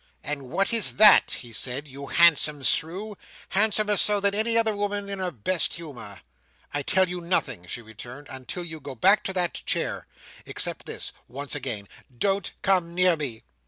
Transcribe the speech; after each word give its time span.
"And 0.23 0.49
what 0.49 0.73
is 0.73 0.93
that," 0.93 1.29
he 1.29 1.53
said, 1.53 1.87
"you 1.87 2.07
handsome 2.07 2.63
shrew? 2.63 3.15
Handsomer 3.49 3.97
so, 3.97 4.19
than 4.19 4.33
any 4.33 4.57
other 4.57 4.75
woman 4.75 5.07
in 5.07 5.19
her 5.19 5.29
best 5.29 5.75
humour?" 5.75 6.21
"I 6.73 6.81
tell 6.81 7.07
you 7.07 7.21
nothing," 7.21 7.67
she 7.67 7.83
returned, 7.83 8.25
until 8.27 8.63
you 8.65 8.79
go 8.79 8.95
back 8.95 9.23
to 9.25 9.33
that 9.33 9.61
chair—except 9.67 10.87
this, 10.87 11.11
once 11.27 11.53
again—Don't 11.53 12.51
come 12.63 12.95
near 12.95 13.15
me! 13.15 13.43